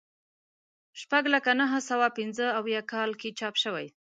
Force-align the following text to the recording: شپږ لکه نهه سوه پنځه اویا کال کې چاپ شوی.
شپږ 1.01 1.23
لکه 1.35 1.51
نهه 1.61 1.79
سوه 1.89 2.07
پنځه 2.17 2.45
اویا 2.59 2.81
کال 2.91 3.11
کې 3.21 3.29
چاپ 3.39 3.55
شوی. 3.63 3.87